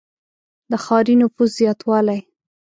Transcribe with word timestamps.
•د 0.71 0.73
ښاري 0.83 1.15
نفوس 1.21 1.49
زیاتوالی. 1.59 2.19